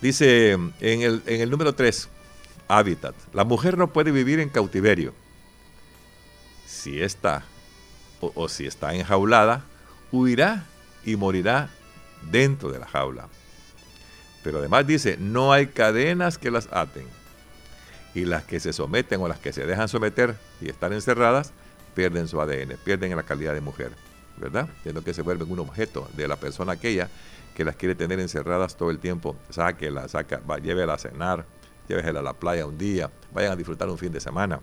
Dice 0.00 0.52
en 0.52 0.72
el, 0.80 1.22
en 1.26 1.40
el 1.42 1.50
número 1.50 1.74
3, 1.74 2.08
hábitat. 2.68 3.14
La 3.32 3.44
mujer 3.44 3.76
no 3.78 3.92
puede 3.92 4.10
vivir 4.10 4.40
en 4.40 4.48
cautiverio. 4.48 5.12
Si 6.66 7.00
está 7.00 7.44
o 8.20 8.48
si 8.48 8.66
está 8.66 8.94
enjaulada, 8.94 9.64
huirá 10.10 10.64
y 11.04 11.16
morirá 11.16 11.70
dentro 12.22 12.70
de 12.70 12.78
la 12.78 12.86
jaula. 12.86 13.28
Pero 14.42 14.58
además 14.58 14.86
dice, 14.86 15.16
no 15.18 15.52
hay 15.52 15.66
cadenas 15.68 16.38
que 16.38 16.50
las 16.50 16.68
aten. 16.72 17.06
Y 18.14 18.24
las 18.24 18.44
que 18.44 18.60
se 18.60 18.72
someten 18.72 19.20
o 19.20 19.28
las 19.28 19.38
que 19.38 19.52
se 19.52 19.66
dejan 19.66 19.88
someter 19.88 20.36
y 20.60 20.68
están 20.68 20.92
encerradas, 20.92 21.52
pierden 21.94 22.28
su 22.28 22.40
ADN, 22.40 22.76
pierden 22.84 23.16
la 23.16 23.22
calidad 23.22 23.54
de 23.54 23.60
mujer, 23.60 23.90
¿verdad? 24.36 24.68
Siendo 24.82 25.02
que 25.02 25.14
se 25.14 25.22
vuelven 25.22 25.50
un 25.50 25.60
objeto 25.60 26.08
de 26.14 26.28
la 26.28 26.36
persona 26.36 26.72
aquella 26.72 27.08
que 27.56 27.64
las 27.64 27.74
quiere 27.74 27.94
tener 27.94 28.20
encerradas 28.20 28.76
todo 28.76 28.90
el 28.90 28.98
tiempo. 28.98 29.34
Sáquela, 29.50 30.08
saca, 30.08 30.40
va, 30.48 30.58
llévela 30.58 30.94
a 30.94 30.98
cenar, 30.98 31.46
llévela 31.88 32.20
a 32.20 32.22
la 32.22 32.34
playa 32.34 32.66
un 32.66 32.76
día, 32.76 33.10
vayan 33.32 33.52
a 33.52 33.56
disfrutar 33.56 33.88
un 33.88 33.98
fin 33.98 34.12
de 34.12 34.20
semana. 34.20 34.60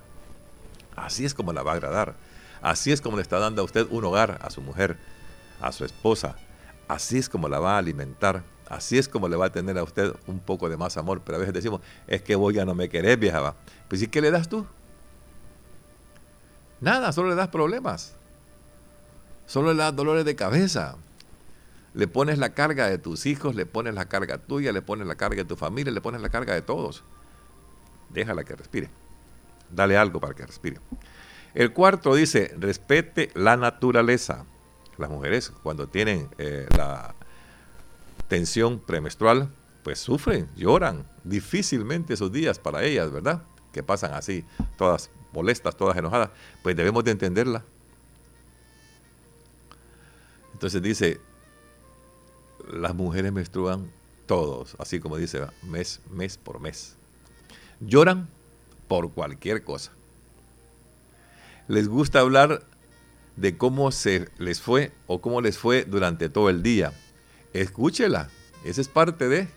Así 0.96 1.26
es 1.26 1.34
como 1.34 1.52
la 1.54 1.64
va 1.64 1.72
a 1.72 1.76
agradar. 1.76 2.16
Así 2.62 2.92
es 2.92 3.02
como 3.02 3.18
le 3.18 3.24
está 3.24 3.40
dando 3.40 3.62
a 3.62 3.66
usted 3.66 3.88
un 3.90 4.06
hogar 4.06 4.40
a 4.42 4.50
su 4.50 4.62
mujer, 4.62 4.98
a 5.60 5.72
su 5.72 5.84
esposa. 5.84 6.38
Así 6.88 7.18
es 7.18 7.30
como 7.30 7.48
la 7.48 7.60
va 7.60 7.76
a 7.76 7.78
alimentar. 7.78 8.44
Así 8.70 8.98
es 8.98 9.08
como 9.08 9.28
le 9.28 9.36
va 9.36 9.48
a 9.48 9.52
tener 9.52 9.78
a 9.78 9.84
usted 9.84 10.14
un 10.28 10.40
poco 10.40 10.70
de 10.70 10.78
más 10.78 10.98
amor. 10.98 11.22
Pero 11.26 11.38
a 11.38 11.40
veces 11.40 11.54
decimos, 11.54 11.82
es 12.08 12.22
que 12.22 12.36
vos 12.36 12.54
ya 12.54 12.66
no 12.66 12.76
me 12.76 12.90
querés, 12.90 13.20
vieja. 13.20 13.56
Pues 13.88 14.02
¿y 14.02 14.08
qué 14.08 14.22
le 14.22 14.32
das 14.32 14.50
tú? 14.50 14.66
Nada, 16.82 17.12
solo 17.12 17.30
le 17.30 17.36
das 17.36 17.50
problemas. 17.50 18.16
Solo 19.46 19.74
le 19.74 19.80
das 19.80 19.96
dolores 19.96 20.26
de 20.26 20.36
cabeza. 20.36 20.96
Le 21.94 22.08
pones 22.08 22.40
la 22.40 22.54
carga 22.54 22.88
de 22.88 22.98
tus 22.98 23.26
hijos, 23.26 23.56
le 23.56 23.66
pones 23.66 23.94
la 23.94 24.06
carga 24.06 24.38
tuya, 24.38 24.72
le 24.72 24.82
pones 24.82 25.06
la 25.06 25.16
carga 25.16 25.44
de 25.44 25.46
tu 25.46 25.56
familia, 25.56 25.94
le 25.94 26.02
pones 26.02 26.22
la 26.22 26.30
carga 26.30 26.54
de 26.54 26.62
todos. 26.62 27.04
Déjala 28.10 28.44
que 28.44 28.56
respire. 28.56 28.90
Dale 29.70 29.96
algo 29.98 30.20
para 30.20 30.34
que 30.34 30.46
respire. 30.46 30.80
El 31.54 31.72
cuarto 31.72 32.16
dice, 32.16 32.54
respete 32.58 33.30
la 33.36 33.58
naturaleza. 33.58 34.46
Las 34.98 35.10
mujeres 35.10 35.52
cuando 35.64 35.88
tienen 35.88 36.30
eh, 36.38 36.68
la 36.78 37.16
tensión 38.28 38.80
premenstrual, 38.80 39.50
pues 39.84 40.00
sufren, 40.00 40.50
lloran 40.56 41.06
difícilmente 41.24 42.14
esos 42.14 42.32
días 42.32 42.60
para 42.60 42.84
ellas, 42.84 43.12
¿verdad? 43.12 43.44
Que 43.72 43.84
pasan 43.84 44.14
así, 44.14 44.46
todas 44.78 45.10
molestas, 45.34 45.76
todas 45.76 45.98
enojadas, 45.98 46.30
pues 46.62 46.76
debemos 46.76 47.04
de 47.04 47.12
entenderla. 47.12 47.64
Entonces 50.54 50.82
dice, 50.82 51.20
las 52.72 52.96
mujeres 52.96 53.34
menstruan 53.34 53.92
todos, 54.26 54.76
así 54.80 55.00
como 55.00 55.18
dice, 55.18 55.46
mes, 55.64 56.00
mes 56.10 56.38
por 56.38 56.60
mes. 56.60 56.96
Lloran 57.82 58.30
por 58.88 59.12
cualquier 59.12 59.64
cosa. 59.64 59.92
Les 61.68 61.88
gusta 61.88 62.20
hablar 62.20 62.66
de 63.36 63.58
cómo 63.58 63.92
se 63.92 64.30
les 64.38 64.62
fue 64.62 64.92
o 65.08 65.22
cómo 65.22 65.42
les 65.42 65.58
fue 65.58 65.86
durante 65.86 66.30
todo 66.30 66.50
el 66.50 66.64
día 66.64 66.94
escúchela. 67.54 68.30
Esa 68.66 68.82
es 68.82 68.88
parte 68.88 69.30
de 69.30 69.48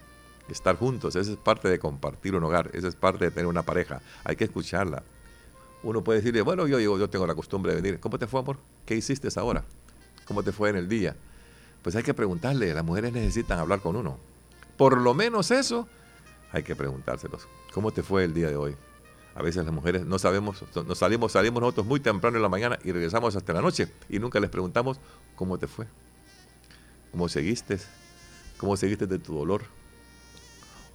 estar 0.49 0.77
juntos, 0.77 1.17
esa 1.17 1.31
es 1.33 1.37
parte 1.37 1.69
de 1.69 1.79
compartir 1.79 2.35
un 2.35 2.45
hogar, 2.45 2.71
esa 2.75 2.89
es 2.89 2.95
parte 2.95 3.25
de 3.25 3.31
tener 3.31 3.47
una 3.47 3.63
pareja. 3.63 4.01
Hay 4.25 4.37
que 4.37 4.45
escucharla. 4.45 5.03
Uno 5.83 6.03
puede 6.05 6.21
decirle, 6.21 6.43
bueno, 6.43 6.67
yo, 6.67 6.79
yo, 6.79 6.99
yo 6.99 7.09
tengo 7.09 7.27
la 7.27 7.35
costumbre 7.35 7.75
de 7.75 7.81
venir. 7.81 8.01
¿Cómo 8.01 8.19
te 8.19 8.27
fue, 8.27 8.41
amor? 8.41 8.59
¿Qué 8.85 8.95
hiciste 8.95 9.29
ahora? 9.37 9.65
¿Cómo 10.27 10.43
te 10.43 10.53
fue 10.53 10.71
en 10.71 10.77
el 10.77 10.89
día? 10.89 11.17
Pues 11.83 11.95
hay 11.95 12.03
que 12.03 12.15
preguntarle, 12.15 12.75
las 12.75 12.85
mujeres 12.85 13.13
necesitan 13.13 13.59
hablar 13.59 13.81
con 13.81 13.97
uno. 13.97 14.19
Por 14.77 15.01
lo 15.01 15.15
menos 15.15 15.51
eso 15.51 15.89
hay 16.53 16.63
que 16.63 16.75
preguntárselos. 16.75 17.47
¿Cómo 17.73 17.93
te 17.93 18.03
fue 18.03 18.25
el 18.25 18.35
día 18.35 18.49
de 18.49 18.57
hoy? 18.57 18.77
A 19.37 19.43
veces 19.43 19.65
las 19.67 19.75
mujeres 19.75 20.07
no 20.07 20.19
sabemos, 20.19 20.65
nos 20.75 20.99
salimos, 20.99 21.31
salimos 21.31 21.61
nosotros 21.61 21.87
muy 21.87 22.01
temprano 22.01 22.39
en 22.39 22.43
la 22.43 22.49
mañana 22.49 22.79
y 22.83 22.91
regresamos 22.91 23.37
hasta 23.37 23.53
la 23.53 23.61
noche 23.61 23.87
y 24.09 24.19
nunca 24.19 24.41
les 24.41 24.49
preguntamos 24.49 24.99
cómo 25.35 25.59
te 25.59 25.67
fue. 25.67 25.87
¿Cómo 27.13 27.29
seguiste? 27.29 27.79
¿Cómo 28.57 28.79
seguiste 28.79 29.07
de 29.07 29.19
tu 29.19 29.35
dolor? 29.35 29.63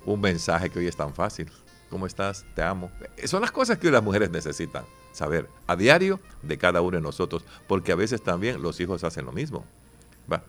Un 0.06 0.20
mensaje 0.20 0.72
que 0.72 0.80
hoy 0.80 0.88
es 0.88 0.96
tan 0.96 1.14
fácil. 1.14 1.52
¿Cómo 1.92 2.08
estás? 2.08 2.44
Te 2.56 2.64
amo. 2.64 2.90
Son 3.26 3.42
las 3.42 3.52
cosas 3.52 3.78
que 3.78 3.92
las 3.92 4.02
mujeres 4.02 4.32
necesitan 4.32 4.86
saber 5.12 5.48
a 5.68 5.76
diario 5.76 6.20
de 6.42 6.58
cada 6.58 6.82
uno 6.82 6.98
de 6.98 7.02
nosotros, 7.02 7.44
porque 7.68 7.92
a 7.92 7.96
veces 7.96 8.24
también 8.24 8.60
los 8.62 8.80
hijos 8.80 9.04
hacen 9.04 9.26
lo 9.26 9.32
mismo. 9.32 9.66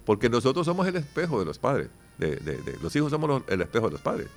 Porque 0.07 0.31
nosotros 0.31 0.65
somos 0.65 0.87
el 0.87 0.97
espejo 0.97 1.39
de 1.39 1.45
los 1.45 1.59
padres. 1.59 1.89
De, 2.17 2.79
los 2.81 2.95
hijos 2.97 3.11
somos 3.11 3.43
el 3.49 3.61
espejo 3.61 3.87
de 3.87 3.93
los 3.93 4.01
padres. 4.01 4.29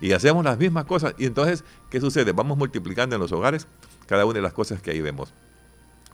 Y 0.00 0.12
hacemos 0.12 0.44
las 0.44 0.58
mismas 0.58 0.84
cosas. 0.84 1.14
Y 1.18 1.26
entonces, 1.26 1.64
¿qué 1.90 2.00
sucede? 2.00 2.32
Vamos 2.32 2.58
multiplicando 2.58 3.16
en 3.16 3.22
los 3.22 3.32
hogares 3.32 3.66
cada 4.06 4.24
una 4.24 4.34
de 4.34 4.42
las 4.42 4.52
cosas 4.52 4.80
que 4.80 4.90
ahí 4.90 5.00
vemos. 5.00 5.32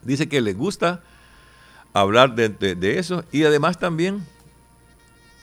Dice 0.02 0.28
que 0.28 0.40
le 0.40 0.52
gusta 0.52 1.02
hablar 1.92 2.34
de 2.34 2.98
eso 2.98 3.24
y 3.32 3.44
además 3.44 3.78
también 3.78 4.24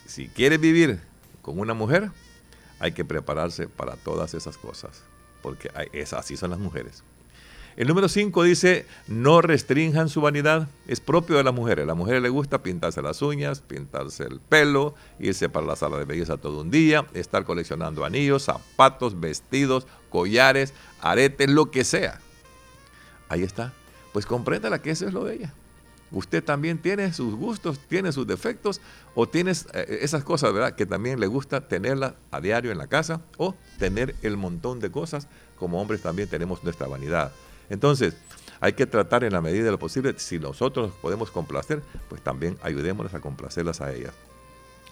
si 0.09 0.27
quieres 0.27 0.59
vivir 0.59 0.99
con 1.43 1.59
una 1.59 1.75
mujer, 1.75 2.11
hay 2.79 2.93
que 2.93 3.05
prepararse 3.05 3.67
para 3.67 3.95
todas 3.95 4.33
esas 4.33 4.57
cosas, 4.57 5.03
porque 5.43 5.69
es, 5.93 6.13
así 6.13 6.35
son 6.35 6.49
las 6.49 6.59
mujeres. 6.59 7.03
El 7.79 7.87
número 7.87 8.09
5 8.09 8.43
dice, 8.43 8.85
no 9.07 9.41
restrinjan 9.41 10.09
su 10.09 10.19
vanidad, 10.19 10.67
es 10.85 10.99
propio 10.99 11.37
de 11.37 11.45
las 11.45 11.53
mujeres. 11.53 11.83
A 11.83 11.87
las 11.87 11.95
mujeres 11.95 12.21
les 12.21 12.29
gusta 12.29 12.61
pintarse 12.61 13.01
las 13.01 13.21
uñas, 13.21 13.61
pintarse 13.61 14.25
el 14.25 14.41
pelo, 14.41 14.95
irse 15.17 15.47
para 15.47 15.65
la 15.65 15.77
sala 15.77 15.97
de 15.97 16.03
belleza 16.03 16.35
todo 16.35 16.59
un 16.59 16.71
día, 16.71 17.05
estar 17.13 17.45
coleccionando 17.45 18.03
anillos, 18.03 18.43
zapatos, 18.43 19.17
vestidos, 19.17 19.87
collares, 20.09 20.73
aretes, 20.99 21.49
lo 21.49 21.71
que 21.71 21.85
sea. 21.85 22.19
Ahí 23.29 23.43
está. 23.43 23.71
pues 24.11 24.25
compréndala 24.25 24.81
que 24.81 24.89
eso 24.91 25.07
es 25.07 25.13
lo 25.13 25.23
de 25.23 25.35
ella. 25.35 25.53
Usted 26.11 26.43
también 26.43 26.79
tiene 26.79 27.13
sus 27.13 27.33
gustos, 27.33 27.79
tiene 27.87 28.11
sus 28.11 28.27
defectos 28.27 28.81
o 29.15 29.29
tiene 29.29 29.51
eh, 29.51 29.99
esas 30.01 30.25
cosas, 30.25 30.51
¿verdad? 30.51 30.75
Que 30.75 30.85
también 30.85 31.21
le 31.21 31.27
gusta 31.27 31.65
tenerlas 31.65 32.15
a 32.29 32.41
diario 32.41 32.73
en 32.73 32.77
la 32.77 32.87
casa 32.87 33.21
o 33.37 33.55
tener 33.77 34.15
el 34.21 34.35
montón 34.35 34.81
de 34.81 34.91
cosas. 34.91 35.29
Como 35.57 35.79
hombres 35.81 36.01
también 36.01 36.27
tenemos 36.27 36.61
nuestra 36.65 36.85
vanidad. 36.85 37.31
Entonces, 37.69 38.15
hay 38.59 38.73
que 38.73 38.85
tratar 38.85 39.23
en 39.23 39.33
la 39.33 39.41
medida 39.41 39.65
de 39.65 39.71
lo 39.71 39.79
posible, 39.79 40.13
si 40.17 40.39
nosotros 40.39 40.91
podemos 41.01 41.31
complacer, 41.31 41.81
pues 42.09 42.21
también 42.21 42.57
ayudémonos 42.61 43.13
a 43.13 43.21
complacerlas 43.21 43.81
a 43.81 43.93
ellas. 43.93 44.13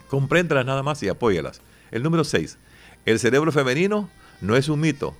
Compréndalas 0.10 0.66
nada 0.66 0.84
más 0.84 1.04
y 1.04 1.10
apóyalas. 1.10 1.62
El 1.92 2.04
número 2.04 2.24
6. 2.24 2.58
El 3.06 3.20
cerebro 3.20 3.52
femenino 3.52 4.10
no 4.42 4.56
es 4.56 4.70
un 4.70 4.80
mito. 4.80 5.16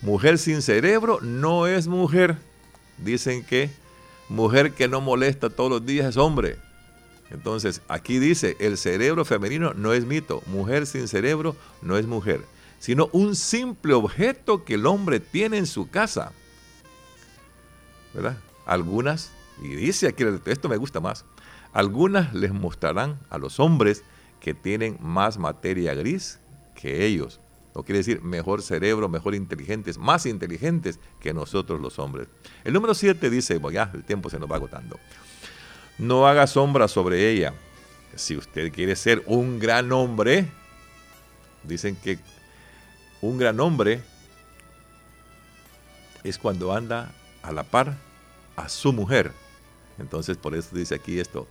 Mujer 0.00 0.38
sin 0.38 0.62
cerebro 0.62 1.18
no 1.20 1.66
es 1.66 1.86
mujer. 1.86 2.36
Dicen 2.98 3.44
que 3.44 3.70
mujer 4.28 4.72
que 4.72 4.88
no 4.88 5.00
molesta 5.00 5.50
todos 5.50 5.70
los 5.70 5.86
días 5.86 6.08
es 6.08 6.16
hombre. 6.16 6.56
Entonces, 7.30 7.80
aquí 7.88 8.18
dice, 8.18 8.56
el 8.58 8.76
cerebro 8.76 9.24
femenino 9.24 9.74
no 9.74 9.92
es 9.92 10.04
mito. 10.04 10.42
Mujer 10.46 10.86
sin 10.86 11.08
cerebro 11.08 11.56
no 11.80 11.96
es 11.96 12.06
mujer, 12.06 12.42
sino 12.78 13.08
un 13.12 13.36
simple 13.36 13.94
objeto 13.94 14.64
que 14.64 14.74
el 14.74 14.86
hombre 14.86 15.20
tiene 15.20 15.58
en 15.58 15.66
su 15.66 15.88
casa. 15.88 16.32
¿Verdad? 18.14 18.36
Algunas, 18.66 19.32
y 19.62 19.68
dice 19.68 20.08
aquí, 20.08 20.24
esto 20.46 20.68
me 20.68 20.76
gusta 20.76 21.00
más, 21.00 21.24
algunas 21.72 22.34
les 22.34 22.52
mostrarán 22.52 23.18
a 23.30 23.38
los 23.38 23.58
hombres 23.58 24.04
que 24.40 24.54
tienen 24.54 24.98
más 25.00 25.38
materia 25.38 25.94
gris 25.94 26.38
que 26.74 27.06
ellos. 27.06 27.40
No 27.74 27.84
quiere 27.84 27.98
decir 27.98 28.20
mejor 28.22 28.60
cerebro, 28.60 29.08
mejor 29.08 29.34
inteligentes, 29.34 29.96
más 29.96 30.26
inteligentes 30.26 31.00
que 31.20 31.32
nosotros 31.32 31.80
los 31.80 31.98
hombres. 31.98 32.28
El 32.64 32.74
número 32.74 32.92
7 32.92 33.30
dice, 33.30 33.56
bueno, 33.58 33.74
ya 33.74 33.90
el 33.94 34.04
tiempo 34.04 34.28
se 34.28 34.38
nos 34.38 34.50
va 34.50 34.56
agotando. 34.56 34.98
No 35.98 36.26
haga 36.26 36.46
sombra 36.46 36.88
sobre 36.88 37.30
ella. 37.30 37.54
Si 38.14 38.36
usted 38.36 38.70
quiere 38.72 38.94
ser 38.94 39.22
un 39.26 39.58
gran 39.58 39.90
hombre, 39.92 40.48
dicen 41.62 41.96
que 41.96 42.18
un 43.22 43.38
gran 43.38 43.58
hombre 43.60 44.02
es 46.24 46.36
cuando 46.36 46.74
anda 46.74 47.14
a 47.42 47.52
la 47.52 47.62
par 47.64 47.96
a 48.56 48.68
su 48.68 48.92
mujer. 48.92 49.32
Entonces 49.98 50.36
por 50.36 50.54
eso 50.54 50.74
dice 50.74 50.94
aquí 50.94 51.18
esto. 51.20 51.46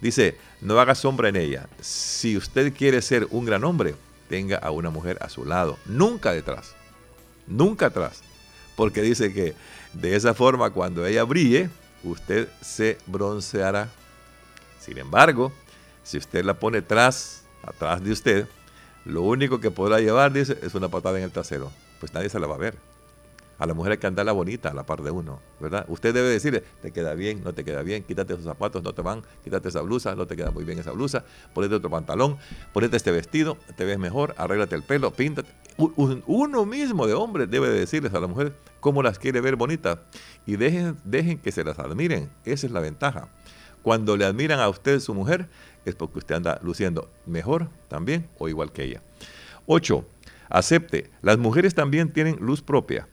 Dice, 0.00 0.36
no 0.60 0.78
haga 0.78 0.94
sombra 0.94 1.28
en 1.28 1.36
ella. 1.36 1.68
Si 1.80 2.36
usted 2.36 2.74
quiere 2.74 3.00
ser 3.02 3.26
un 3.30 3.44
gran 3.44 3.64
hombre, 3.64 3.94
tenga 4.28 4.58
a 4.58 4.70
una 4.70 4.90
mujer 4.90 5.18
a 5.20 5.28
su 5.28 5.44
lado, 5.44 5.78
nunca 5.86 6.32
detrás, 6.32 6.74
nunca 7.46 7.86
atrás. 7.86 8.22
Porque 8.76 9.00
dice 9.00 9.32
que 9.32 9.54
de 9.94 10.16
esa 10.16 10.34
forma 10.34 10.70
cuando 10.70 11.06
ella 11.06 11.24
brille, 11.24 11.70
usted 12.04 12.48
se 12.60 12.98
bronceará. 13.06 13.88
Sin 14.80 14.98
embargo, 14.98 15.52
si 16.04 16.18
usted 16.18 16.44
la 16.44 16.54
pone 16.54 16.78
atrás, 16.78 17.42
atrás 17.62 18.04
de 18.04 18.12
usted, 18.12 18.46
lo 19.04 19.22
único 19.22 19.60
que 19.60 19.70
podrá 19.70 19.98
llevar, 20.00 20.32
dice, 20.32 20.58
es 20.62 20.74
una 20.74 20.88
patada 20.88 21.18
en 21.18 21.24
el 21.24 21.30
trasero. 21.30 21.72
Pues 22.00 22.12
nadie 22.12 22.28
se 22.28 22.38
la 22.38 22.46
va 22.46 22.56
a 22.56 22.58
ver. 22.58 22.76
A 23.58 23.66
la 23.66 23.74
mujer 23.74 23.92
hay 23.92 23.98
que 23.98 24.06
andarla 24.06 24.32
bonita 24.32 24.70
a 24.70 24.74
la 24.74 24.84
par 24.84 25.02
de 25.02 25.10
uno, 25.10 25.40
¿verdad? 25.60 25.86
Usted 25.88 26.12
debe 26.12 26.28
decirle, 26.28 26.62
te 26.82 26.92
queda 26.92 27.14
bien, 27.14 27.42
no 27.42 27.54
te 27.54 27.64
queda 27.64 27.82
bien, 27.82 28.02
quítate 28.02 28.34
esos 28.34 28.44
zapatos, 28.44 28.82
no 28.82 28.92
te 28.92 29.02
van, 29.02 29.22
quítate 29.42 29.68
esa 29.68 29.80
blusa, 29.80 30.14
no 30.14 30.26
te 30.26 30.36
queda 30.36 30.50
muy 30.50 30.64
bien 30.64 30.78
esa 30.78 30.92
blusa, 30.92 31.24
ponete 31.54 31.74
otro 31.74 31.88
pantalón, 31.88 32.36
ponete 32.72 32.96
este 32.96 33.10
vestido, 33.12 33.56
te 33.76 33.84
ves 33.84 33.98
mejor, 33.98 34.34
arréglate 34.36 34.74
el 34.76 34.82
pelo, 34.82 35.10
píntate. 35.10 35.50
Uno 35.76 36.66
mismo 36.66 37.06
de 37.06 37.14
hombre 37.14 37.46
debe 37.46 37.68
decirles 37.68 38.12
a 38.14 38.20
la 38.20 38.26
mujer 38.26 38.54
cómo 38.80 39.02
las 39.02 39.18
quiere 39.18 39.40
ver 39.40 39.56
bonitas 39.56 39.98
y 40.46 40.56
dejen, 40.56 40.96
dejen 41.04 41.38
que 41.38 41.52
se 41.52 41.64
las 41.64 41.78
admiren. 41.78 42.30
Esa 42.44 42.66
es 42.66 42.72
la 42.72 42.80
ventaja. 42.80 43.28
Cuando 43.82 44.16
le 44.16 44.24
admiran 44.24 44.58
a 44.60 44.68
usted 44.68 45.00
su 45.00 45.14
mujer, 45.14 45.48
es 45.84 45.94
porque 45.94 46.18
usted 46.18 46.34
anda 46.34 46.58
luciendo 46.62 47.10
mejor 47.24 47.68
también 47.88 48.28
o 48.38 48.48
igual 48.48 48.72
que 48.72 48.84
ella. 48.84 49.02
8. 49.66 50.04
Acepte, 50.48 51.10
las 51.22 51.38
mujeres 51.38 51.74
también 51.74 52.12
tienen 52.12 52.36
luz 52.40 52.62
propia. 52.62 53.08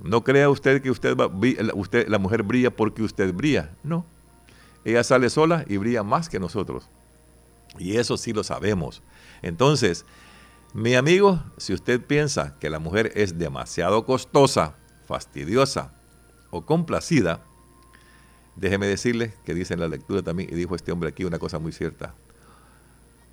No 0.00 0.24
crea 0.24 0.48
usted 0.48 0.80
que 0.82 0.90
usted, 0.90 1.16
la 2.08 2.18
mujer 2.18 2.42
brilla 2.42 2.70
porque 2.70 3.02
usted 3.02 3.32
brilla. 3.34 3.70
No. 3.82 4.04
Ella 4.84 5.04
sale 5.04 5.30
sola 5.30 5.64
y 5.68 5.76
brilla 5.76 6.02
más 6.02 6.28
que 6.28 6.40
nosotros. 6.40 6.88
Y 7.78 7.96
eso 7.96 8.16
sí 8.16 8.32
lo 8.32 8.42
sabemos. 8.42 9.02
Entonces, 9.42 10.04
mi 10.74 10.94
amigo, 10.94 11.42
si 11.56 11.72
usted 11.72 12.00
piensa 12.00 12.58
que 12.58 12.70
la 12.70 12.78
mujer 12.78 13.12
es 13.14 13.38
demasiado 13.38 14.04
costosa, 14.04 14.74
fastidiosa 15.06 15.92
o 16.50 16.64
complacida, 16.66 17.44
déjeme 18.56 18.86
decirle 18.86 19.34
que 19.44 19.54
dice 19.54 19.74
en 19.74 19.80
la 19.80 19.88
lectura 19.88 20.22
también, 20.22 20.48
y 20.50 20.54
dijo 20.54 20.74
este 20.74 20.92
hombre 20.92 21.10
aquí 21.10 21.24
una 21.24 21.38
cosa 21.38 21.58
muy 21.58 21.72
cierta. 21.72 22.14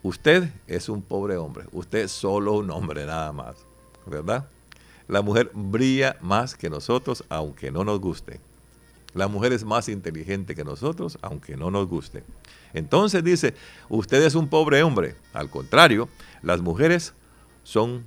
Usted 0.03 0.53
es 0.67 0.87
un 0.87 1.01
pobre 1.01 1.37
hombre, 1.37 1.65
usted 1.71 1.99
es 1.99 2.11
solo 2.11 2.53
un 2.53 2.69
hombre 2.71 3.05
nada 3.05 3.33
más, 3.33 3.65
¿verdad? 4.05 4.47
La 5.09 5.23
mujer 5.23 5.49
brilla 5.55 6.17
más 6.21 6.55
que 6.55 6.69
nosotros, 6.69 7.23
aunque 7.29 7.71
no 7.71 7.83
nos 7.83 7.99
guste. 7.99 8.39
La 9.15 9.27
mujer 9.27 9.53
es 9.53 9.65
más 9.65 9.89
inteligente 9.89 10.53
que 10.53 10.63
nosotros, 10.63 11.17
aunque 11.23 11.57
no 11.57 11.71
nos 11.71 11.87
guste. 11.87 12.23
Entonces 12.75 13.23
dice, 13.23 13.55
usted 13.89 14.21
es 14.21 14.35
un 14.35 14.49
pobre 14.49 14.83
hombre. 14.83 15.15
Al 15.33 15.49
contrario, 15.49 16.09
las 16.43 16.61
mujeres 16.61 17.15
son 17.63 18.05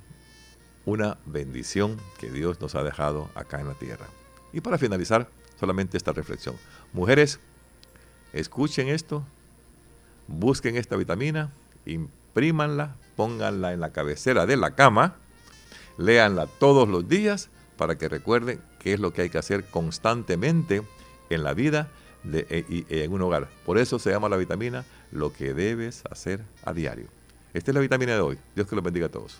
una 0.85 1.17
bendición 1.25 1.97
que 2.21 2.31
Dios 2.31 2.61
nos 2.61 2.73
ha 2.73 2.83
dejado 2.83 3.29
acá 3.35 3.59
en 3.59 3.67
la 3.67 3.73
tierra. 3.73 4.07
Y 4.53 4.61
para 4.61 4.77
finalizar, 4.77 5.29
solamente 5.59 5.97
esta 5.97 6.13
reflexión. 6.13 6.55
Mujeres, 6.93 7.41
escuchen 8.31 8.87
esto, 8.87 9.25
busquen 10.27 10.77
esta 10.77 10.95
vitamina, 10.95 11.51
imprímanla, 11.85 12.95
pónganla 13.17 13.73
en 13.73 13.81
la 13.81 13.91
cabecera 13.91 14.45
de 14.45 14.55
la 14.55 14.73
cama 14.73 15.17
Léanla 15.97 16.47
todos 16.47 16.87
los 16.87 17.07
días 17.07 17.49
para 17.77 17.97
que 17.97 18.09
recuerden 18.09 18.61
qué 18.79 18.93
es 18.93 18.99
lo 18.99 19.13
que 19.13 19.23
hay 19.23 19.29
que 19.29 19.37
hacer 19.37 19.65
constantemente 19.65 20.83
en 21.29 21.43
la 21.43 21.53
vida 21.53 21.89
e, 22.31 22.65
y 22.69 22.85
en 22.89 23.11
un 23.11 23.21
hogar. 23.21 23.49
Por 23.65 23.77
eso 23.77 23.99
se 23.99 24.11
llama 24.11 24.29
la 24.29 24.37
vitamina 24.37 24.85
lo 25.11 25.33
que 25.33 25.53
debes 25.53 26.03
hacer 26.09 26.41
a 26.63 26.73
diario. 26.73 27.07
Esta 27.53 27.71
es 27.71 27.75
la 27.75 27.81
vitamina 27.81 28.13
de 28.13 28.21
hoy. 28.21 28.37
Dios 28.55 28.67
que 28.67 28.75
los 28.75 28.83
bendiga 28.83 29.07
a 29.07 29.09
todos. 29.09 29.37